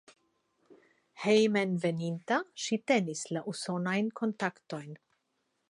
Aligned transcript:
Hejmenveninta 1.25 2.41
ŝi 2.65 2.81
tenis 2.93 3.23
la 3.37 3.47
usonajn 3.53 4.13
kontaktojn. 4.23 4.99